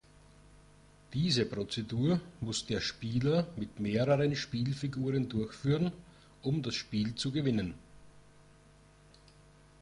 [1.13, 5.91] Diese Prozedur muss der Spieler mit mehreren Spielfiguren durchführen,
[6.41, 7.75] um das Spiel zu gewinnen.